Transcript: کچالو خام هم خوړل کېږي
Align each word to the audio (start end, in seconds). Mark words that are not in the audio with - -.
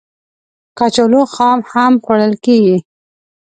کچالو 0.77 1.21
خام 1.33 1.59
هم 1.71 1.93
خوړل 2.03 2.33
کېږي 2.45 2.77